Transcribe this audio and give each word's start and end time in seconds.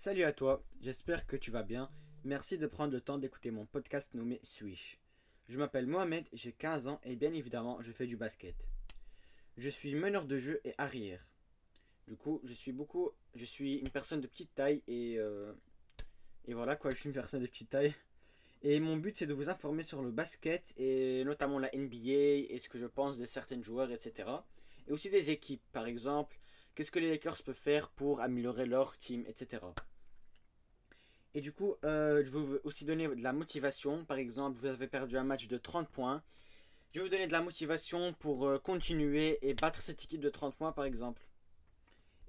Salut 0.00 0.22
à 0.22 0.32
toi, 0.32 0.62
j'espère 0.80 1.26
que 1.26 1.34
tu 1.34 1.50
vas 1.50 1.64
bien. 1.64 1.90
Merci 2.22 2.56
de 2.56 2.68
prendre 2.68 2.92
le 2.92 3.00
temps 3.00 3.18
d'écouter 3.18 3.50
mon 3.50 3.66
podcast 3.66 4.14
nommé 4.14 4.38
Swish. 4.44 4.96
Je 5.48 5.58
m'appelle 5.58 5.88
Mohamed, 5.88 6.24
j'ai 6.32 6.52
15 6.52 6.86
ans 6.86 7.00
et 7.02 7.16
bien 7.16 7.34
évidemment 7.34 7.82
je 7.82 7.90
fais 7.90 8.06
du 8.06 8.16
basket. 8.16 8.54
Je 9.56 9.68
suis 9.68 9.96
meneur 9.96 10.24
de 10.24 10.38
jeu 10.38 10.60
et 10.64 10.72
arrière. 10.78 11.26
Du 12.06 12.14
coup, 12.14 12.40
je 12.44 12.52
suis 12.52 12.70
beaucoup, 12.70 13.10
je 13.34 13.44
suis 13.44 13.78
une 13.78 13.90
personne 13.90 14.20
de 14.20 14.28
petite 14.28 14.54
taille 14.54 14.84
et 14.86 15.16
euh, 15.18 15.52
et 16.46 16.54
voilà 16.54 16.76
quoi, 16.76 16.92
je 16.92 16.96
suis 17.00 17.08
une 17.08 17.14
personne 17.14 17.42
de 17.42 17.48
petite 17.48 17.70
taille. 17.70 17.92
Et 18.62 18.78
mon 18.78 18.98
but 18.98 19.16
c'est 19.16 19.26
de 19.26 19.34
vous 19.34 19.48
informer 19.48 19.82
sur 19.82 20.00
le 20.00 20.12
basket 20.12 20.74
et 20.76 21.24
notamment 21.24 21.58
la 21.58 21.72
NBA 21.74 22.52
et 22.54 22.60
ce 22.62 22.68
que 22.68 22.78
je 22.78 22.86
pense 22.86 23.18
de 23.18 23.26
certains 23.26 23.60
joueurs, 23.62 23.90
etc. 23.90 24.28
Et 24.86 24.92
aussi 24.92 25.10
des 25.10 25.30
équipes, 25.30 25.62
par 25.72 25.86
exemple, 25.86 26.38
qu'est-ce 26.78 26.92
que 26.92 27.00
les 27.00 27.10
Lakers 27.10 27.42
peuvent 27.42 27.56
faire 27.56 27.88
pour 27.88 28.20
améliorer 28.20 28.64
leur 28.64 28.96
team, 28.96 29.24
etc. 29.26 29.66
Et 31.34 31.40
du 31.40 31.50
coup, 31.50 31.74
euh, 31.84 32.22
je 32.24 32.30
veux 32.30 32.60
aussi 32.62 32.84
donner 32.84 33.08
de 33.08 33.20
la 33.20 33.32
motivation. 33.32 34.04
Par 34.04 34.16
exemple, 34.16 34.60
vous 34.60 34.66
avez 34.66 34.86
perdu 34.86 35.18
un 35.18 35.24
match 35.24 35.48
de 35.48 35.58
30 35.58 35.88
points. 35.88 36.22
Je 36.92 37.00
vais 37.00 37.04
vous 37.04 37.10
donner 37.10 37.26
de 37.26 37.32
la 37.32 37.42
motivation 37.42 38.12
pour 38.12 38.46
euh, 38.46 38.60
continuer 38.60 39.40
et 39.42 39.54
battre 39.54 39.80
cette 39.82 40.04
équipe 40.04 40.20
de 40.20 40.28
30 40.28 40.54
points, 40.54 40.70
par 40.70 40.84
exemple. 40.84 41.26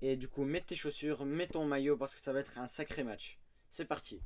Et 0.02 0.18
du 0.18 0.28
coup, 0.28 0.44
mets 0.46 0.62
tes 0.62 0.76
chaussures, 0.76 1.28
mets 1.28 1.46
ton 1.46 1.66
maillot 1.66 1.96
parce 1.96 2.16
que 2.16 2.22
ça 2.22 2.34
va 2.34 2.40
être 2.40 2.58
un 2.58 2.68
sacré 2.68 3.04
match. 3.04 3.38
C'est 3.70 3.86
parti. 3.86 4.20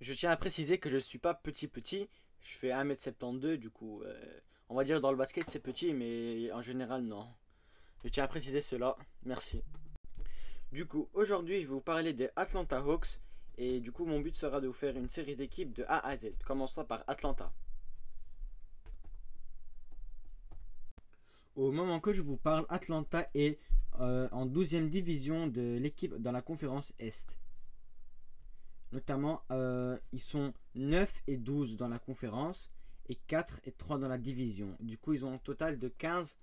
Je 0.00 0.14
tiens 0.14 0.30
à 0.30 0.38
préciser 0.38 0.78
que 0.78 0.88
je 0.88 0.94
ne 0.94 1.00
suis 1.00 1.18
pas 1.18 1.34
petit 1.34 1.68
petit. 1.68 2.08
Je 2.40 2.56
fais 2.56 2.70
1m72, 2.70 3.56
du 3.56 3.68
coup, 3.68 4.00
euh, 4.04 4.40
on 4.70 4.74
va 4.74 4.84
dire 4.84 5.02
dans 5.02 5.10
le 5.10 5.18
basket 5.18 5.44
c'est 5.46 5.58
petit, 5.58 5.92
mais 5.92 6.50
en 6.52 6.62
général 6.62 7.02
non. 7.02 7.28
Je 8.04 8.08
tiens 8.08 8.24
à 8.24 8.28
préciser 8.28 8.60
cela. 8.60 8.96
Merci. 9.24 9.62
Du 10.70 10.86
coup, 10.86 11.08
aujourd'hui, 11.14 11.56
je 11.56 11.60
vais 11.62 11.74
vous 11.74 11.80
parler 11.80 12.12
des 12.12 12.28
Atlanta 12.36 12.78
Hawks. 12.78 13.20
Et 13.56 13.80
du 13.80 13.90
coup, 13.90 14.04
mon 14.04 14.20
but 14.20 14.34
sera 14.36 14.60
de 14.60 14.68
vous 14.68 14.72
faire 14.72 14.96
une 14.96 15.08
série 15.08 15.34
d'équipes 15.34 15.74
de 15.74 15.84
A 15.88 16.06
à 16.06 16.16
Z. 16.16 16.32
Commençons 16.44 16.84
par 16.84 17.02
Atlanta. 17.08 17.50
Au 21.56 21.72
moment 21.72 21.98
que 21.98 22.12
je 22.12 22.22
vous 22.22 22.36
parle, 22.36 22.66
Atlanta 22.68 23.28
est 23.34 23.58
euh, 23.98 24.28
en 24.30 24.46
12e 24.46 24.88
division 24.88 25.48
de 25.48 25.76
l'équipe 25.80 26.14
dans 26.14 26.30
la 26.30 26.40
conférence 26.40 26.92
Est. 27.00 27.36
Notamment, 28.92 29.42
euh, 29.50 29.98
ils 30.12 30.20
sont 30.20 30.54
9 30.76 31.22
et 31.26 31.36
12 31.36 31.76
dans 31.76 31.88
la 31.88 31.98
conférence 31.98 32.70
et 33.08 33.16
4 33.16 33.60
et 33.64 33.72
3 33.72 33.98
dans 33.98 34.06
la 34.06 34.18
division. 34.18 34.76
Du 34.78 34.98
coup, 34.98 35.14
ils 35.14 35.24
ont 35.24 35.32
un 35.32 35.38
total 35.38 35.80
de 35.80 35.88
15, 35.88 36.36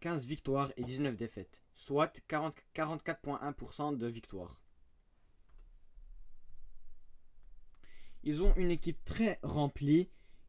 15 0.00 0.24
euh, 0.24 0.28
victoires 0.28 0.72
et 0.76 0.84
19 0.84 1.16
défaites, 1.16 1.62
soit 1.74 2.20
44,1% 2.28 3.96
de 3.96 4.06
victoires. 4.06 4.60
Ils 8.22 8.42
ont 8.42 8.54
une 8.56 8.70
équipe 8.70 9.04
très 9.04 9.38
remplie, 9.42 10.08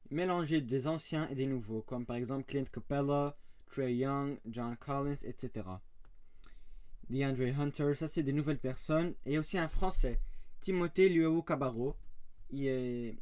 mélangée 0.09 0.61
des 0.61 0.87
anciens 0.87 1.27
et 1.29 1.35
des 1.35 1.45
nouveaux, 1.45 1.81
comme 1.81 2.05
par 2.05 2.15
exemple 2.15 2.45
Clint 2.45 2.63
Capella, 2.71 3.35
Trey 3.69 3.95
Young, 3.95 4.39
John 4.45 4.77
Collins, 4.77 5.23
etc. 5.23 5.65
DeAndre 7.09 7.59
Hunter, 7.59 7.93
ça 7.93 8.07
c'est 8.07 8.23
des 8.23 8.33
nouvelles 8.33 8.59
personnes. 8.59 9.13
Et 9.25 9.37
aussi 9.37 9.57
un 9.57 9.67
Français, 9.67 10.21
Timothée 10.61 11.09
Luau 11.09 11.43
Cabarro. 11.43 11.95
Il, 12.49 13.17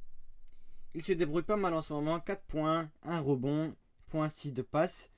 il 0.93 1.03
se 1.03 1.13
débrouille 1.13 1.43
pas 1.43 1.57
mal 1.57 1.73
en 1.73 1.81
ce 1.81 1.93
moment. 1.93 2.19
4 2.19 2.43
points, 2.43 2.91
1 3.03 3.19
rebond, 3.19 3.75
6 4.29 4.53
de 4.53 4.61
passe. 4.61 5.09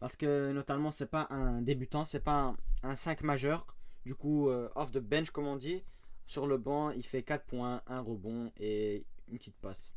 Parce 0.00 0.16
que 0.16 0.52
notamment 0.52 0.90
c'est 0.90 1.10
pas 1.10 1.26
un 1.30 1.60
débutant, 1.60 2.04
c'est 2.04 2.20
pas 2.20 2.54
un, 2.82 2.96
5 2.96 3.22
majeur. 3.22 3.66
Du 4.04 4.14
coup, 4.14 4.48
euh, 4.48 4.68
off 4.74 4.90
the 4.90 4.98
bench 4.98 5.30
comme 5.30 5.46
on 5.46 5.56
dit. 5.56 5.84
Sur 6.26 6.46
le 6.46 6.58
banc, 6.58 6.90
il 6.90 7.04
fait 7.04 7.22
4 7.22 7.44
points, 7.46 7.82
1 7.86 8.00
rebond 8.00 8.52
et 8.58 9.06
une 9.28 9.38
petite 9.38 9.56
passe. 9.56 9.92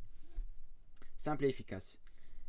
Simple 1.17 1.45
et 1.45 1.49
efficace. 1.49 1.99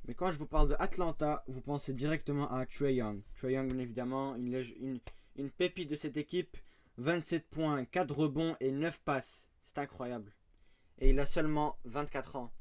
Mais 0.06 0.14
quand 0.14 0.30
je 0.30 0.38
vous 0.38 0.46
parle 0.46 0.68
de 0.68 0.76
Atlanta, 0.78 1.44
vous 1.46 1.60
pensez 1.60 1.92
directement 1.92 2.50
à 2.50 2.64
Trey 2.66 2.94
Young. 2.94 3.20
Trey 3.36 3.52
Young, 3.52 3.72
évidemment, 3.78 4.34
une, 4.36 4.54
une, 4.80 5.00
une 5.36 5.50
pépite 5.50 5.90
de 5.90 5.96
cette 5.96 6.16
équipe. 6.16 6.56
27 6.98 7.48
points, 7.48 7.84
4 7.84 8.14
rebonds 8.14 8.56
et 8.60 8.70
9 8.70 9.00
passes. 9.00 9.50
C'est 9.60 9.78
incroyable. 9.78 10.32
Et 10.98 11.10
il 11.10 11.20
a 11.20 11.26
seulement 11.26 11.78
24 11.84 12.36
ans. 12.36 12.52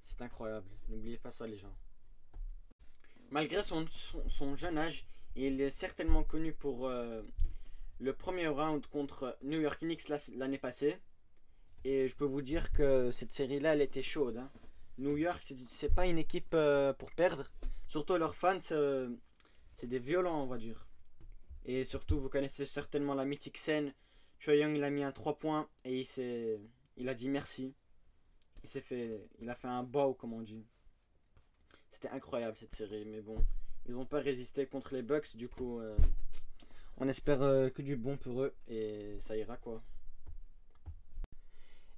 C'est 0.00 0.22
incroyable. 0.22 0.68
N'oubliez 0.88 1.18
pas 1.18 1.32
ça 1.32 1.46
les 1.46 1.58
gens. 1.58 1.76
Malgré 3.30 3.62
son, 3.62 3.84
son, 3.90 4.56
jeune 4.56 4.78
âge, 4.78 5.06
il 5.36 5.60
est 5.60 5.70
certainement 5.70 6.24
connu 6.24 6.52
pour 6.52 6.86
euh, 6.86 7.22
le 8.00 8.12
premier 8.14 8.48
round 8.48 8.86
contre 8.86 9.36
New 9.42 9.60
York 9.60 9.80
Knicks 9.80 10.08
l'année 10.34 10.58
passée. 10.58 10.96
Et 11.84 12.08
je 12.08 12.16
peux 12.16 12.24
vous 12.24 12.42
dire 12.42 12.72
que 12.72 13.10
cette 13.12 13.32
série-là, 13.32 13.74
elle 13.74 13.82
était 13.82 14.02
chaude. 14.02 14.38
Hein. 14.38 14.50
New 14.96 15.16
York, 15.16 15.42
c'est 15.68 15.94
pas 15.94 16.06
une 16.06 16.18
équipe 16.18 16.54
euh, 16.54 16.92
pour 16.92 17.12
perdre. 17.12 17.50
Surtout 17.86 18.16
leurs 18.16 18.34
fans, 18.34 18.58
euh, 18.72 19.10
c'est 19.74 19.86
des 19.86 19.98
violents, 19.98 20.42
on 20.42 20.46
va 20.46 20.56
dire. 20.56 20.86
Et 21.66 21.84
surtout, 21.84 22.18
vous 22.18 22.30
connaissez 22.30 22.64
certainement 22.64 23.14
la 23.14 23.26
mythique 23.26 23.58
scène. 23.58 23.94
Choi 24.38 24.54
il 24.54 24.84
a 24.84 24.90
mis 24.90 25.02
un 25.02 25.12
3 25.12 25.36
points 25.36 25.68
et 25.84 26.00
il 26.00 26.60
il 26.96 27.08
a 27.08 27.14
dit 27.14 27.28
merci. 27.28 27.74
Il 28.64 28.68
s'est 28.68 28.80
fait, 28.80 29.28
il 29.40 29.48
a 29.50 29.54
fait 29.54 29.68
un 29.68 29.82
bow 29.82 30.14
comme 30.14 30.32
on 30.32 30.42
dit. 30.42 30.64
C'était 31.90 32.10
incroyable 32.10 32.56
cette 32.56 32.74
série, 32.74 33.04
mais 33.06 33.20
bon, 33.20 33.36
ils 33.88 33.94
n'ont 33.94 34.04
pas 34.04 34.20
résisté 34.20 34.66
contre 34.66 34.94
les 34.94 35.02
Bucks. 35.02 35.36
Du 35.36 35.48
coup, 35.48 35.80
euh, 35.80 35.96
on 36.98 37.08
espère 37.08 37.42
euh, 37.42 37.70
que 37.70 37.82
du 37.82 37.96
bon 37.96 38.16
pour 38.16 38.42
eux 38.42 38.54
et 38.68 39.16
ça 39.20 39.36
ira 39.36 39.56
quoi. 39.56 39.82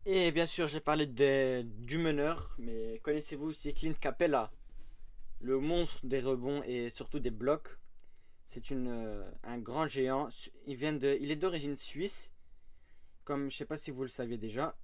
Et 0.07 0.33
bien 0.33 0.47
sûr, 0.47 0.69
j'ai 0.69 0.81
parlé 0.81 1.07
du 1.07 1.99
meneur, 1.99 2.57
mais 2.59 3.01
connaissez-vous 3.03 3.49
aussi 3.49 3.75
Clint 3.75 3.95
Capella, 4.01 4.51
le 5.41 5.59
monstre 5.59 6.07
des 6.07 6.21
rebonds 6.21 6.63
et 6.63 6.89
surtout 6.91 7.19
des 7.19 7.31
blocs. 7.31 7.77
C'est 8.47 8.73
euh, 8.73 9.31
un 9.43 9.59
grand 9.59 9.87
géant. 9.87 10.29
Il, 10.67 10.77
vient 10.77 10.93
de, 10.93 11.19
il 11.21 11.31
est 11.31 11.37
d'origine 11.37 11.77
suisse. 11.77 12.33
Comme 13.25 13.51
je 13.51 13.57
sais 13.57 13.67
pas 13.67 13.77
si 13.77 13.91
vous 13.91 14.03
le 14.03 14.09
saviez 14.09 14.39
déjà. 14.39 14.77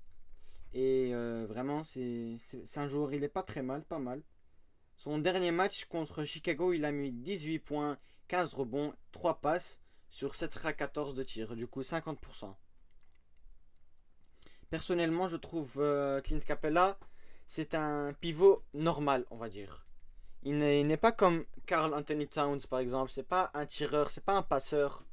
Et 0.74 1.12
vraiment, 1.48 1.82
c'est 1.84 2.38
un 2.76 2.86
joueur, 2.86 3.14
il 3.14 3.24
est 3.24 3.28
pas 3.28 3.42
très 3.42 3.62
mal, 3.62 3.82
pas 3.82 3.98
mal. 3.98 4.20
Son 4.96 5.18
dernier 5.18 5.50
match 5.50 5.84
contre 5.84 6.24
Chicago, 6.24 6.72
il 6.72 6.84
a 6.84 6.92
mis 6.92 7.12
18 7.12 7.58
points, 7.58 7.98
15 8.28 8.54
rebonds, 8.54 8.94
3 9.12 9.40
passes 9.40 9.78
sur 10.08 10.34
7 10.34 10.58
à 10.64 10.72
14 10.72 11.14
de 11.14 11.22
tir. 11.22 11.54
Du 11.54 11.66
coup, 11.66 11.82
50%. 11.82 12.54
Personnellement, 14.70 15.28
je 15.28 15.36
trouve 15.36 15.74
euh, 15.78 16.20
Clint 16.20 16.40
Capella, 16.40 16.98
c'est 17.46 17.74
un 17.74 18.12
pivot 18.14 18.64
normal, 18.74 19.24
on 19.30 19.36
va 19.36 19.48
dire. 19.48 19.86
Il 20.42 20.58
n'est 20.58 20.96
pas 20.96 21.12
comme 21.12 21.44
Carl 21.66 21.92
Anthony 21.92 22.28
Towns 22.28 22.60
par 22.70 22.78
exemple. 22.78 23.10
C'est 23.10 23.26
pas 23.26 23.50
un 23.54 23.66
tireur, 23.66 24.10
c'est 24.10 24.24
pas 24.24 24.36
un 24.36 24.42
passeur. 24.42 25.04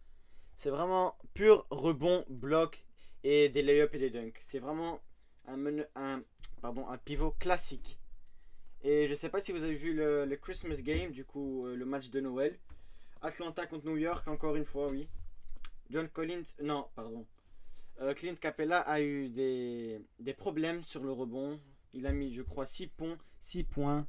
C'est 0.56 0.70
vraiment 0.70 1.18
pur 1.34 1.66
rebond, 1.72 2.24
bloc 2.30 2.86
et 3.24 3.50
des 3.50 3.64
layups 3.64 3.96
et 3.96 3.98
des 3.98 4.10
dunks. 4.12 4.40
C'est 4.40 4.60
vraiment 4.60 5.00
un, 5.48 6.22
pivot 7.04 7.32
classique. 7.40 8.00
Et 8.84 9.08
je 9.08 9.14
sais 9.14 9.30
pas 9.30 9.40
si 9.40 9.52
vous 9.52 9.64
avez 9.64 9.76
vu 9.76 9.94
le, 9.94 10.26
Christmas 10.42 10.82
Game, 10.82 11.12
du 11.12 11.24
coup 11.24 11.66
euh, 11.66 11.76
le 11.76 11.86
match 11.86 12.10
de 12.10 12.20
Noël. 12.20 12.58
Atlanta 13.22 13.66
contre 13.66 13.86
New 13.86 13.98
York, 13.98 14.28
encore 14.28 14.56
une 14.56 14.66
fois, 14.66 14.90
oui. 14.90 15.08
John 15.90 16.10
Collins, 16.10 16.44
non, 16.62 16.88
pardon. 16.96 17.26
Euh, 18.02 18.14
Clint 18.14 18.36
Capella 18.36 18.80
a 18.80 19.00
eu 19.02 19.30
des, 19.30 20.02
des 20.20 20.34
problèmes 20.34 20.84
sur 20.84 21.04
le 21.04 21.12
rebond. 21.12 21.60
Il 21.94 22.08
a 22.08 22.12
mis, 22.12 22.34
je 22.34 22.42
crois, 22.42 22.66
6 22.66 22.88
points, 22.88 23.18
6 23.40 23.64
points 23.64 24.08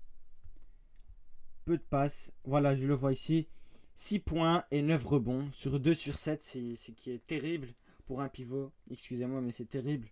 peu 1.64 1.76
de 1.76 1.82
passes. 1.82 2.32
Voilà, 2.44 2.76
je 2.76 2.86
le 2.86 2.94
vois 2.94 3.12
ici. 3.12 3.48
6 3.96 4.20
points 4.20 4.64
et 4.70 4.82
9 4.82 5.04
rebonds 5.04 5.50
sur 5.52 5.78
2 5.78 5.94
sur 5.94 6.18
7, 6.18 6.42
c'est 6.42 6.76
ce 6.76 6.90
qui 6.90 7.10
est 7.10 7.24
terrible 7.26 7.68
pour 8.06 8.20
un 8.20 8.28
pivot. 8.28 8.72
Excusez-moi, 8.90 9.40
mais 9.40 9.52
c'est 9.52 9.68
terrible. 9.68 10.08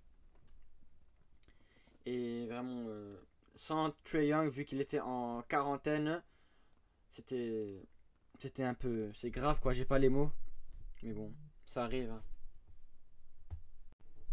Et 2.07 2.47
vraiment, 2.47 2.85
euh, 2.87 3.17
sans 3.55 3.93
Trey 4.05 4.29
Young, 4.29 4.49
vu 4.49 4.65
qu'il 4.65 4.81
était 4.81 5.01
en 5.01 5.43
quarantaine, 5.43 6.23
c'était 7.09 7.87
c'était 8.43 8.65
un 8.65 8.75
peu... 8.75 9.13
C'est 9.15 9.31
grave, 9.31 9.61
quoi, 9.61 9.73
j'ai 9.73 9.85
pas 9.85 10.01
les 10.01 10.09
mots. 10.09 10.33
Mais 11.05 11.13
bon, 11.13 11.33
ça 11.65 11.85
arrive. 11.85 12.11
Hein. 12.11 12.21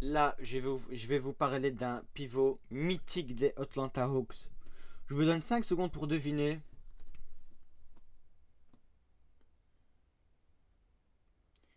Là, 0.00 0.34
je 0.40 0.58
vais 0.58 1.18
vous, 1.20 1.32
parler 1.32 1.70
d'un 1.70 2.02
pivot 2.12 2.58
mythique 2.70 3.36
des 3.36 3.52
Atlanta 3.56 4.06
Hawks. 4.06 4.48
Je 5.06 5.14
vous 5.14 5.24
donne 5.24 5.40
5 5.40 5.64
secondes 5.64 5.92
pour 5.92 6.08
deviner. 6.08 6.60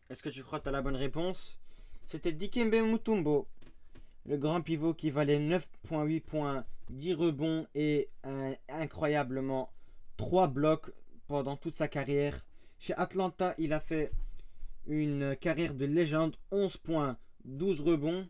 Est-ce 0.10 0.24
que 0.24 0.30
tu 0.30 0.42
crois 0.44 0.58
que 0.58 0.64
tu 0.64 0.70
as 0.70 0.72
la 0.72 0.82
bonne 0.82 0.96
réponse? 0.96 1.60
C'était 2.04 2.32
Dikembe 2.32 2.74
Mutombo, 2.74 3.48
le 4.26 4.38
grand 4.38 4.62
pivot 4.62 4.96
qui 4.96 5.12
valait 5.12 5.40
9.8 5.40 6.22
points, 6.22 6.66
10 6.90 7.14
rebonds 7.14 7.68
et 7.76 8.10
incroyablement 8.70 9.72
3 10.18 10.48
blocs 10.48 10.92
pendant 11.28 11.58
toute 11.58 11.74
sa 11.74 11.88
carrière. 11.88 12.46
Chez 12.80 12.94
Atlanta, 12.96 13.56
il 13.58 13.74
a 13.74 13.80
fait 13.80 14.12
une 14.88 15.36
carrière 15.38 15.74
de 15.74 15.86
légende, 15.86 16.36
11 16.52 16.78
points, 16.78 17.18
12 17.46 17.82
rebonds 17.82 18.28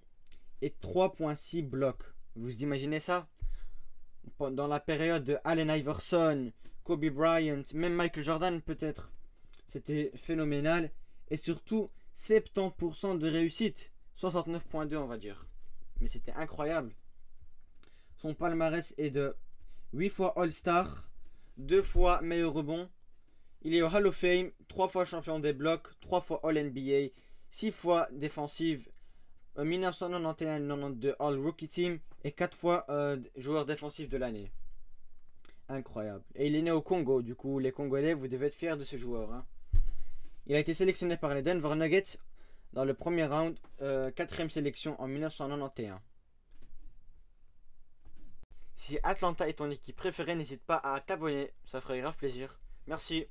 et 0.61 0.73
3.6 0.81 1.63
blocs. 1.63 2.03
Vous 2.35 2.61
imaginez 2.61 3.00
ça? 3.00 3.27
Dans 4.39 4.67
la 4.67 4.79
période 4.79 5.23
de 5.23 5.38
Allen 5.44 5.69
Iverson, 5.69 6.51
Kobe 6.83 7.05
Bryant, 7.05 7.63
même 7.73 7.94
Michael 7.94 8.23
Jordan 8.23 8.61
peut-être. 8.61 9.11
C'était 9.67 10.11
phénoménal. 10.15 10.91
Et 11.29 11.38
surtout, 11.38 11.89
70% 12.17 13.17
de 13.17 13.29
réussite. 13.29 13.91
69.2 14.19 14.95
on 14.97 15.07
va 15.07 15.17
dire. 15.17 15.47
Mais 16.00 16.07
c'était 16.07 16.33
incroyable. 16.33 16.94
Son 18.24 18.34
palmarès 18.34 18.96
est 18.98 19.10
de 19.10 19.36
8 19.92 20.10
fois 20.10 20.34
All-Star, 20.40 21.10
2 21.58 21.81
fois 21.81 22.22
meilleur 22.22 22.54
rebond. 22.54 22.90
Il 23.64 23.75
est 23.75 23.81
au 23.81 23.88
Hall 23.94 24.08
of 24.08 24.16
Fame, 24.16 24.50
3 24.70 24.88
fois 24.88 25.04
champion 25.04 25.40
des 25.40 25.52
blocs, 25.52 25.90
3 26.00 26.22
fois 26.22 26.40
All-NBA, 26.44 27.12
6 27.50 27.72
fois 27.74 28.08
défensive, 28.14 28.88
1991-92 29.58 31.06
euh, 31.06 31.16
All-Rookie 31.20 31.68
Team 31.68 32.00
et 32.24 32.31
4 32.31 32.56
fois 32.56 32.86
euh, 32.88 33.18
joueur 33.36 33.66
défensif 33.66 34.08
de 34.08 34.16
l'année. 34.16 34.54
Incroyable. 35.68 36.24
Et 36.36 36.48
il 36.48 36.56
est 36.56 36.62
né 36.62 36.72
au 36.72 36.81
Congo, 36.81 37.22
du 37.22 37.36
coup, 37.36 37.60
les 37.60 37.74
Congolais, 37.74 38.14
vous 38.14 38.30
devez 38.30 38.46
être 38.46 38.56
fiers 38.56 38.78
de 38.78 38.86
ce 38.86 38.96
joueur. 38.96 39.34
Hein. 39.34 39.46
Il 40.48 40.56
a 40.56 40.60
été 40.60 40.74
sélectionné 40.74 41.18
par 41.18 41.36
les 41.36 41.42
Denver 41.42 41.75
Nuggets 41.75 42.20
dans 42.72 42.86
le 42.86 42.94
premier 42.94 43.25
round, 43.25 43.56
4 43.56 43.81
euh, 43.81 44.12
quatrième 44.12 44.50
sélection 44.50 44.96
en 45.02 45.10
1991. 45.10 46.00
Si 48.75 48.98
Atlanta 49.04 49.48
est 49.48 49.54
ton 49.54 49.70
équipe 49.70 49.96
préférée, 49.96 50.36
n'hésite 50.36 50.64
pas 50.64 50.78
à 50.78 51.00
t'abonner, 51.00 51.52
ça 51.66 51.80
ferait 51.80 52.00
grave 52.00 52.18
plaisir. 52.18 52.60
Merci. 52.88 53.28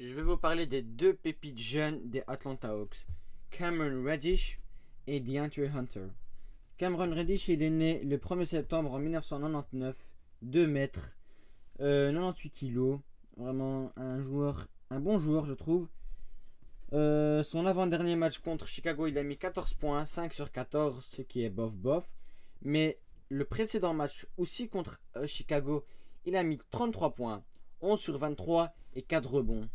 Je 0.00 0.14
vais 0.14 0.22
vous 0.22 0.36
parler 0.36 0.66
des 0.66 0.82
deux 0.82 1.14
pépites 1.14 1.58
jeunes 1.58 2.08
des 2.08 2.24
Atlanta 2.26 2.70
Hawks, 2.70 3.06
Cameron 3.50 4.02
Reddish 4.02 4.58
et 5.06 5.20
DeAndre 5.20 5.76
Hunter. 5.76 6.06
Cameron 6.76 7.14
Reddish, 7.14 7.48
il 7.48 7.62
est 7.62 7.70
né 7.70 8.02
le 8.02 8.16
1er 8.16 8.46
septembre 8.46 8.92
en 8.92 8.98
1999, 8.98 9.96
2 10.42 10.66
mètres, 10.66 11.16
98 11.78 11.82
euh, 11.84 12.52
kilos, 12.52 13.00
vraiment 13.36 13.92
un 13.96 14.20
joueur, 14.20 14.66
un 14.90 14.98
bon 14.98 15.18
joueur 15.18 15.44
je 15.44 15.54
trouve. 15.54 15.88
Euh, 16.92 17.42
son 17.42 17.64
avant-dernier 17.64 18.16
match 18.16 18.38
contre 18.38 18.66
Chicago, 18.68 19.06
il 19.06 19.16
a 19.16 19.22
mis 19.22 19.38
14 19.38 19.72
points, 19.74 20.04
5 20.04 20.34
sur 20.34 20.52
14, 20.52 21.02
ce 21.02 21.22
qui 21.22 21.42
est 21.42 21.48
bof 21.48 21.74
bof. 21.76 22.06
Mais 22.60 22.98
le 23.30 23.46
précédent 23.46 23.94
match 23.94 24.26
aussi 24.36 24.68
contre 24.68 25.00
euh, 25.16 25.26
Chicago, 25.26 25.86
il 26.26 26.36
a 26.36 26.42
mis 26.42 26.58
33 26.70 27.14
points, 27.14 27.42
11 27.80 27.98
sur 27.98 28.18
23 28.18 28.74
et 28.94 29.02
4 29.02 29.30
rebonds. 29.30 29.68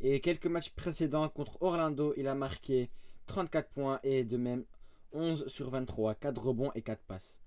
Et 0.00 0.20
quelques 0.20 0.48
matchs 0.48 0.70
précédents 0.70 1.28
contre 1.28 1.62
Orlando, 1.62 2.12
il 2.16 2.26
a 2.26 2.34
marqué 2.34 2.88
34 3.26 3.70
points 3.70 4.00
et 4.02 4.24
de 4.24 4.36
même 4.36 4.64
11 5.12 5.46
sur 5.46 5.70
23, 5.70 6.16
4 6.16 6.42
rebonds 6.42 6.72
et 6.74 6.82
4 6.82 7.04
passes. 7.04 7.38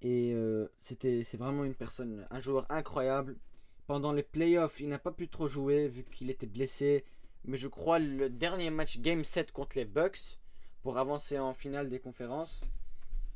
Et 0.00 0.32
euh, 0.32 0.68
c'était 0.78 1.24
c'est 1.24 1.38
vraiment 1.38 1.64
une 1.64 1.74
personne, 1.74 2.24
un 2.30 2.38
joueur 2.38 2.66
incroyable. 2.70 3.36
Pendant 3.86 4.12
les 4.12 4.22
playoffs, 4.22 4.80
il 4.80 4.88
n'a 4.88 4.98
pas 4.98 5.12
pu 5.12 5.28
trop 5.28 5.46
jouer 5.46 5.88
vu 5.88 6.04
qu'il 6.04 6.30
était 6.30 6.46
blessé. 6.46 7.04
Mais 7.44 7.56
je 7.56 7.68
crois 7.68 7.98
le 7.98 8.30
dernier 8.30 8.70
match 8.70 8.98
Game 8.98 9.24
7 9.24 9.52
contre 9.52 9.76
les 9.76 9.84
Bucks 9.84 10.38
pour 10.84 10.98
avancer 10.98 11.38
en 11.38 11.54
finale 11.54 11.88
des 11.88 11.98
conférences, 11.98 12.60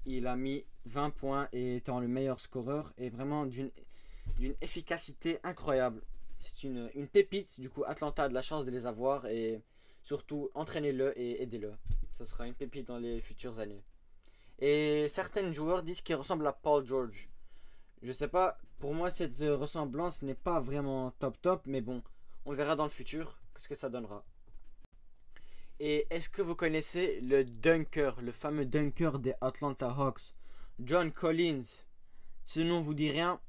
il 0.04 0.26
a 0.26 0.36
mis 0.36 0.64
20 0.84 1.10
points 1.10 1.48
et 1.52 1.76
étant 1.76 1.98
le 1.98 2.06
meilleur 2.06 2.40
scoreur 2.40 2.92
et 2.98 3.08
vraiment 3.08 3.46
d'une 3.46 3.70
efficacité 4.60 5.38
incroyable. 5.42 6.02
C'est 6.36 6.62
une, 6.62 6.90
une, 6.94 7.08
pépite, 7.08 7.58
du 7.58 7.70
coup 7.70 7.84
Atlanta 7.86 8.24
a 8.24 8.28
de 8.28 8.34
la 8.34 8.42
chance 8.42 8.66
de 8.66 8.70
les 8.70 8.86
avoir 8.86 9.26
et 9.26 9.62
surtout 10.02 10.50
entraînez-le 10.54 11.18
et 11.18 11.42
aidez-le. 11.42 11.72
Ce 12.12 12.26
sera 12.26 12.46
une 12.46 12.54
pépite 12.54 12.86
dans 12.86 12.98
les 12.98 13.20
futures 13.22 13.58
années. 13.60 13.82
Et 14.58 15.08
certains 15.08 15.50
joueurs 15.50 15.82
disent 15.82 16.02
qu'il 16.02 16.16
ressemble 16.16 16.46
à 16.46 16.52
Paul 16.52 16.86
George. 16.86 17.30
Je 18.02 18.12
sais 18.12 18.28
pas, 18.28 18.58
pour 18.78 18.94
moi, 18.94 19.10
cette 19.10 19.38
ressemblance 19.38 20.22
n'est 20.22 20.34
pas 20.34 20.60
vraiment 20.60 21.10
top 21.18 21.40
top, 21.40 21.62
mais 21.66 21.80
bon, 21.80 22.02
on 22.44 22.52
verra 22.52 22.76
dans 22.76 22.84
le 22.84 22.90
futur 22.90 23.38
ce 23.56 23.68
que 23.68 23.74
ça 23.74 23.88
donnera. 23.88 24.24
Et 25.80 26.06
est-ce 26.10 26.28
que 26.28 26.42
vous 26.42 26.56
connaissez 26.56 27.20
le 27.20 27.44
dunker, 27.44 28.20
le 28.20 28.32
fameux 28.32 28.66
dunker 28.66 29.18
des 29.18 29.34
Atlanta 29.40 29.94
Hawks, 29.96 30.34
John 30.80 31.12
Collins 31.12 31.62
Ce 32.46 32.60
nom 32.60 32.80
vous 32.80 32.94
dit 32.94 33.10
rien 33.10 33.40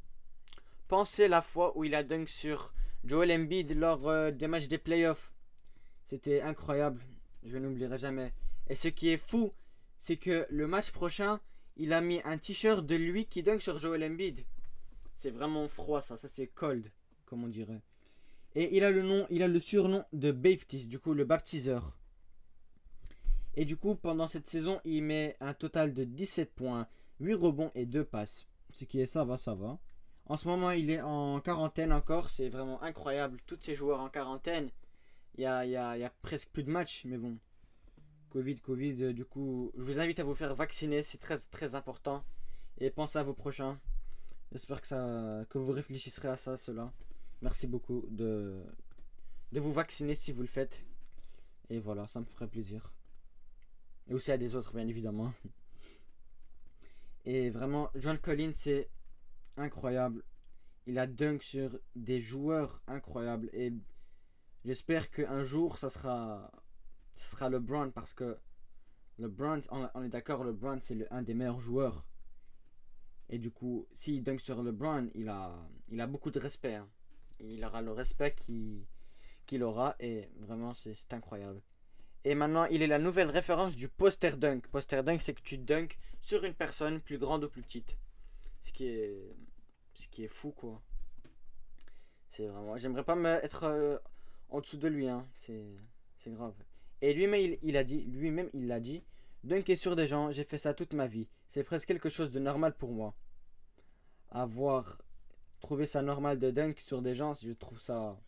Pensez 0.88 1.28
la 1.28 1.42
fois 1.42 1.78
où 1.78 1.84
il 1.84 1.94
a 1.94 2.04
dunk 2.04 2.28
sur 2.28 2.74
Joel 3.04 3.32
Embiid 3.32 3.76
lors 3.78 4.10
euh, 4.10 4.32
des 4.32 4.48
matchs 4.48 4.68
des 4.68 4.78
playoffs. 4.80 5.32
C'était 6.04 6.42
incroyable, 6.42 7.02
je 7.44 7.58
n'oublierai 7.58 7.98
jamais. 8.00 8.34
Et 8.68 8.76
ce 8.76 8.88
qui 8.88 9.10
est 9.10 9.18
fou, 9.18 9.54
c'est 9.98 10.18
que 10.18 10.48
le 10.50 10.68
match 10.68 10.92
prochain, 10.92 11.40
il 11.78 11.94
a 11.94 12.02
mis 12.02 12.22
un 12.26 12.38
t-shirt 12.38 12.86
de 12.86 12.96
lui 12.96 13.26
qui 13.26 13.44
dunk 13.44 13.62
sur 13.62 13.78
Joel 13.78 14.04
Embiid. 14.04 14.44
C'est 15.20 15.32
vraiment 15.32 15.68
froid 15.68 16.00
ça, 16.00 16.16
ça 16.16 16.30
c'est 16.30 16.48
cold, 16.48 16.90
comme 17.26 17.44
on 17.44 17.50
dirait. 17.50 17.82
Et 18.56 18.78
il 18.78 18.86
a 18.86 18.90
le 18.90 19.02
nom, 19.02 19.28
il 19.30 19.44
a 19.44 19.50
le 19.50 19.60
surnom 19.60 20.06
de 20.14 20.32
Baptiste, 20.32 20.88
du 20.88 20.98
coup 20.98 21.14
le 21.14 21.26
baptiseur. 21.26 21.98
Et 23.56 23.66
du 23.66 23.76
coup, 23.76 23.96
pendant 23.96 24.30
cette 24.30 24.48
saison, 24.48 24.80
il 24.86 25.04
met 25.04 25.36
un 25.42 25.54
total 25.54 25.94
de 25.94 26.06
17 26.06 26.56
points, 26.56 26.88
8 27.20 27.34
rebonds 27.34 27.72
et 27.76 27.86
2 27.86 28.06
passes. 28.06 28.48
Ce 28.72 28.86
qui 28.86 29.02
est 29.02 29.08
ça 29.08 29.26
va, 29.26 29.38
ça 29.38 29.56
va. 29.56 29.78
En 30.26 30.38
ce 30.38 30.48
moment, 30.48 30.72
il 30.72 30.90
est 30.90 31.02
en 31.02 31.42
quarantaine 31.42 31.92
encore. 31.92 32.30
C'est 32.30 32.48
vraiment 32.48 32.82
incroyable. 32.82 33.42
Tous 33.46 33.58
ces 33.60 33.74
joueurs 33.74 34.00
en 34.00 34.08
quarantaine. 34.08 34.70
Il 35.36 35.42
y 35.42 35.46
a, 35.46 35.66
y, 35.66 35.72
y 35.72 35.76
a, 35.76 36.14
presque 36.22 36.48
plus 36.54 36.64
de 36.64 36.72
matchs, 36.72 37.04
mais 37.04 37.18
bon. 37.18 37.38
Covid, 38.30 38.56
Covid, 38.62 39.04
euh, 39.04 39.12
du 39.12 39.26
coup, 39.26 39.74
je 39.76 39.84
vous 39.84 40.00
invite 40.00 40.22
à 40.22 40.24
vous 40.24 40.36
faire 40.36 40.56
vacciner. 40.56 41.02
C'est 41.02 41.18
très, 41.18 41.38
très 41.52 41.76
important. 41.76 42.24
Et 42.78 42.90
pensez 42.90 43.20
à 43.20 43.24
vos 43.24 43.34
prochains. 43.34 43.82
J'espère 44.52 44.82
que, 44.82 44.88
ça, 44.88 45.46
que 45.50 45.60
vous 45.60 45.72
réfléchirez 45.72 46.28
à 46.28 46.36
ça, 46.36 46.58
cela. 46.58 46.92
Merci 47.42 47.68
beaucoup 47.68 48.06
de, 48.10 48.64
de 49.52 49.60
vous 49.60 49.72
vacciner 49.72 50.16
si 50.16 50.32
vous 50.32 50.42
le 50.42 50.48
faites. 50.48 50.84
Et 51.70 51.80
voilà, 51.80 52.08
ça 52.08 52.20
me 52.20 52.26
ferait 52.26 52.48
plaisir. 52.48 52.92
Et 54.08 54.16
aussi 54.16 54.32
à 54.32 54.40
des 54.40 54.56
autres, 54.56 54.74
bien 54.74 54.88
évidemment. 54.88 55.32
Et 57.26 57.52
vraiment, 57.52 57.92
John 57.94 58.18
Collins, 58.18 58.54
c'est 58.56 58.90
incroyable. 59.56 60.24
Il 60.88 60.98
a 60.98 61.06
dunk 61.06 61.44
sur 61.44 61.80
des 61.96 62.20
joueurs 62.20 62.82
incroyables. 62.88 63.52
Et 63.54 63.72
j'espère 64.66 65.12
qu'un 65.12 65.44
jour, 65.44 65.78
ça 65.78 65.90
sera, 65.90 66.52
sera 67.14 67.52
LeBron. 67.52 67.92
Parce 67.92 68.16
que 68.16 68.36
LeBron, 69.20 69.62
on, 69.70 69.88
on 69.94 70.04
est 70.04 70.10
d'accord, 70.10 70.44
LeBron, 70.44 70.80
c'est 70.82 71.08
un 71.12 71.22
des 71.22 71.36
meilleurs 71.36 71.60
joueurs. 71.60 72.04
Et 73.30 73.38
du 73.38 73.52
coup, 73.52 73.88
s'il 73.94 74.24
dunk 74.24 74.40
sur 74.40 74.62
LeBron, 74.64 75.10
il 75.14 75.30
a, 75.30 75.56
il 75.90 76.02
a 76.02 76.08
beaucoup 76.08 76.32
de 76.32 76.40
respect. 76.40 76.76
Hein. 76.76 76.90
Il 77.40 77.64
aura 77.64 77.82
le 77.82 77.92
respect 77.92 78.36
qu'il 79.46 79.64
aura. 79.64 79.96
Et 80.00 80.30
vraiment, 80.40 80.74
c'est 80.74 81.14
incroyable. 81.14 81.62
Et 82.26 82.36
maintenant, 82.36 82.66
il 82.66 82.82
est 82.82 82.88
la 82.88 83.00
nouvelle 83.00 83.30
référence 83.30 83.76
du 83.76 83.88
poster 83.88 84.36
dunk. 84.38 84.68
Poster 84.68 85.04
dunk, 85.04 85.22
c'est 85.22 85.34
que 85.34 85.42
tu 85.42 85.58
dunk 85.58 85.98
sur 86.20 86.44
une 86.44 86.54
personne 86.54 87.00
plus 87.00 87.18
grande 87.18 87.46
ou 87.46 87.50
plus 87.50 87.62
petite. 87.62 87.96
Ce 88.62 88.74
qui 88.74 88.88
est, 88.88 89.36
ce 89.94 90.08
qui 90.10 90.24
est 90.24 90.28
fou, 90.28 90.52
quoi. 90.52 90.82
C'est 92.28 92.48
vraiment. 92.48 92.78
J'aimerais 92.78 93.06
pas 93.06 93.16
me 93.16 93.30
être 93.44 93.64
euh, 93.64 93.98
en 94.50 94.60
dessous 94.60 94.78
de 94.78 94.88
lui, 94.88 95.08
hein. 95.08 95.26
C'est, 95.42 95.64
grave. 96.28 96.54
Et 97.02 97.14
lui-même, 97.14 97.56
il, 97.62 97.78
a 97.78 97.84
dit, 97.84 98.02
lui-même, 98.02 98.50
il 98.54 98.68
l'a 98.68 98.80
dit. 98.80 99.04
Dunker 99.44 99.78
sur 99.78 99.96
des 99.96 100.08
gens, 100.08 100.32
j'ai 100.32 100.44
fait 100.44 100.58
ça 100.58 100.74
toute 100.74 100.94
ma 100.94 101.08
vie. 101.08 101.30
C'est 101.48 101.64
presque 101.64 101.88
quelque 101.88 102.10
chose 102.10 102.32
de 102.32 102.40
normal 102.40 102.76
pour 102.76 102.92
moi. 102.92 103.16
Avoir 104.32 105.02
trouvé 105.62 105.86
ça 105.86 106.02
normal 106.02 106.40
de 106.40 106.52
dunk 106.52 106.80
sur 106.80 107.02
des 107.02 107.16
gens, 107.16 107.34
je 107.34 107.52
trouve 107.52 107.80
ça, 107.80 108.20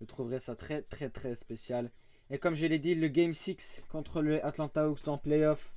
je 0.00 0.06
trouverais 0.06 0.40
ça 0.40 0.54
très, 0.54 0.82
très, 0.82 1.10
très 1.10 1.34
spécial. 1.34 1.90
Et 2.30 2.38
comme 2.38 2.54
je 2.54 2.66
l'ai 2.66 2.78
dit, 2.78 2.94
le 2.94 3.08
Game 3.08 3.34
6 3.34 3.84
contre 3.88 4.22
le 4.22 4.44
Atlanta 4.44 4.84
Hawks 4.84 5.06
en 5.06 5.18
playoff, 5.18 5.72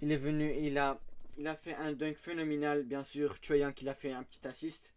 il 0.00 0.12
est 0.12 0.16
venu, 0.16 0.54
il 0.58 0.76
a, 0.78 0.98
il 1.38 1.46
a 1.46 1.54
fait 1.54 1.74
un 1.74 1.92
dunk 1.92 2.16
phénoménal, 2.16 2.84
bien 2.84 3.04
sûr. 3.04 3.36
Young, 3.50 3.74
il 3.80 3.88
a 3.88 3.94
fait 3.94 4.12
un 4.12 4.22
petit 4.22 4.46
assist. 4.46 4.94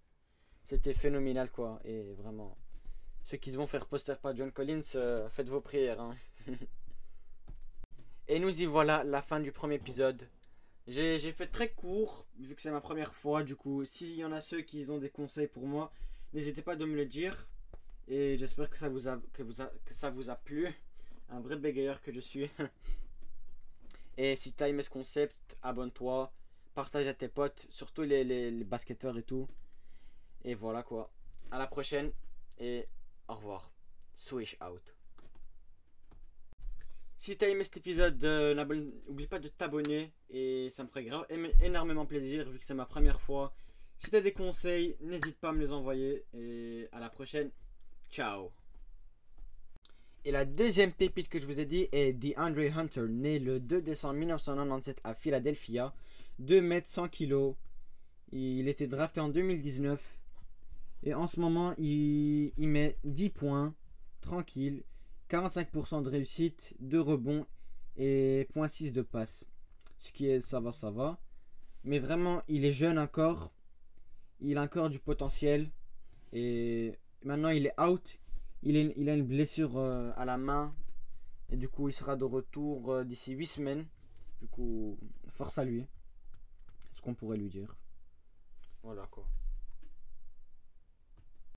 C'était 0.63 0.94
phénoménal, 0.94 1.50
quoi. 1.50 1.79
Et 1.86 2.13
vraiment, 2.13 2.58
ceux 3.24 3.38
qui 3.38 3.51
vont 3.51 3.67
faire 3.67 3.86
poster 3.86 4.15
par 4.22 4.36
John 4.36 4.51
Collins, 4.51 4.82
euh, 4.96 5.29
faites 5.29 5.48
vos 5.50 5.62
prières. 5.62 6.01
Hein. 6.01 6.15
Et 8.29 8.39
nous 8.39 8.62
y 8.62 8.65
voilà, 8.65 9.05
la 9.05 9.22
fin 9.22 9.39
du 9.39 9.53
premier 9.53 9.75
épisode. 9.75 10.27
J'ai 10.86 11.31
fait 11.31 11.48
très 11.48 11.69
court, 11.69 12.25
vu 12.39 12.55
que 12.55 12.62
c'est 12.62 12.72
ma 12.72 12.81
première 12.81 13.13
fois. 13.13 13.41
Du 13.41 13.55
coup, 13.55 13.86
s'il 13.86 14.15
y 14.15 14.25
en 14.25 14.34
a 14.34 14.41
ceux 14.41 14.62
qui 14.62 14.86
ont 14.89 14.98
des 14.98 15.10
conseils 15.10 15.48
pour 15.48 15.65
moi, 15.65 15.93
n'hésitez 16.34 16.62
pas 16.62 16.75
de 16.75 16.84
me 16.84 16.96
le 16.96 17.05
dire. 17.05 17.48
Et 18.10 18.38
j'espère 18.38 18.69
que 18.69 18.77
ça 18.77 18.89
vous 18.89 19.07
a 19.07 19.22
que 19.34 19.43
ça 19.93 20.10
vous 20.10 20.29
a 20.29 20.36
plu. 20.36 20.67
Un 21.29 21.39
vrai 21.39 21.55
bégayeur 21.55 22.01
que 22.01 22.12
je 22.12 22.19
suis. 22.19 22.50
et 24.17 24.36
si 24.36 24.51
tu 24.51 24.63
as 24.63 24.67
aimé 24.69 24.84
ce 24.84 24.89
concept, 24.89 25.57
abonne-toi, 25.62 26.31
partage 26.75 27.07
à 27.07 27.13
tes 27.13 27.29
potes, 27.29 27.65
surtout 27.69 28.03
les, 28.03 28.25
les, 28.25 28.63
basketteurs 28.65 29.17
et 29.17 29.24
tout. 29.24 29.48
Et 30.43 30.53
voilà 30.53 30.84
quoi. 30.84 31.12
À 31.51 31.57
la 31.57 31.67
prochaine. 31.67 32.12
et 32.60 32.88
au 33.29 33.36
revoir. 33.36 33.72
Swish 34.15 34.57
out. 34.62 34.97
Si 37.20 37.36
t'as 37.36 37.50
aimé 37.50 37.64
cet 37.64 37.78
épisode, 37.78 38.24
euh, 38.24 38.54
n'oublie 38.54 39.26
pas 39.26 39.40
de 39.40 39.48
t'abonner 39.48 40.14
et 40.30 40.70
ça 40.70 40.84
me 40.84 40.88
ferait 40.88 41.08
énormément 41.62 42.06
plaisir 42.06 42.48
vu 42.48 42.60
que 42.60 42.64
c'est 42.64 42.76
ma 42.76 42.86
première 42.86 43.20
fois. 43.20 43.56
Si 43.98 44.12
t'as 44.12 44.22
des 44.22 44.34
conseils, 44.34 44.96
n'hésite 45.02 45.40
pas 45.40 45.50
à 45.50 45.52
me 45.52 45.60
les 45.60 45.72
envoyer 45.72 46.26
et 46.36 46.88
à 46.92 47.00
la 47.00 47.10
prochaine. 47.10 47.50
Ciao. 48.12 48.52
Et 50.26 50.32
la 50.32 50.46
deuxième 50.46 50.94
pépite 50.94 51.28
que 51.28 51.40
je 51.40 51.48
vous 51.48 51.60
ai 51.60 51.66
dit 51.66 51.88
est 51.92 52.14
DeAndre 52.14 52.78
Hunter, 52.78 53.08
né 53.10 53.40
le 53.40 53.60
2 53.60 53.82
décembre 53.82 54.20
1997 54.20 55.00
à 55.04 55.16
Philadelphia, 55.16 55.96
2 56.38 56.62
mètres 56.62 56.88
100 56.88 57.10
kg. 57.10 57.56
Il 58.32 58.68
était 58.68 58.86
drafté 58.86 59.22
en 59.22 59.30
2019 59.30 60.20
et 61.02 61.16
en 61.16 61.26
ce 61.26 61.40
moment 61.40 61.74
il 61.80 62.52
met 62.60 62.96
10 63.06 63.32
points 63.32 63.74
tranquille. 64.22 64.84
45% 65.29 66.03
de 66.03 66.10
réussite, 66.10 66.74
2 66.79 67.00
rebonds 67.00 67.46
et 67.98 68.48
0.6 68.55 68.91
de 68.91 69.01
passe. 69.01 69.46
Ce 70.00 70.12
qui 70.12 70.27
est 70.27 70.41
ça 70.41 70.60
va, 70.60 70.72
ça 70.72 70.91
va. 70.91 71.19
Mais 71.84 72.00
vraiment, 72.00 72.41
il 72.48 72.65
est 72.65 72.72
jeune 72.72 73.00
encore. 73.00 73.51
Il 74.39 74.57
a 74.57 74.62
encore 74.62 74.89
du 74.89 75.00
potentiel. 75.00 75.72
Et 76.34 76.98
maintenant, 77.24 77.50
il 77.50 77.65
est 77.65 77.79
out. 77.79 78.19
Il, 78.63 79.10
a 79.10 79.13
une 79.13 79.25
blessure 79.25 79.77
euh, 79.77 80.12
à 80.15 80.25
la 80.25 80.38
main. 80.38 80.75
Et 81.50 81.57
du 81.57 81.69
coup, 81.69 81.89
il 81.89 81.93
sera 81.93 82.15
de 82.15 82.24
retour 82.24 82.91
euh, 82.91 83.03
d'ici 83.03 83.34
8 83.34 83.46
semaines. 83.46 83.88
Du 84.41 84.48
coup, 84.48 84.98
force 85.29 85.57
à 85.57 85.63
lui. 85.63 85.88
Ce 86.93 87.01
qu'on 87.01 87.13
pourrait 87.13 87.38
lui 87.38 87.50
dire. 87.50 87.75
Voilà 88.84 89.07
quoi. 89.07 89.25